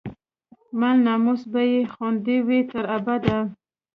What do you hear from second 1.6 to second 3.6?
يې خوندي وي، تر ابده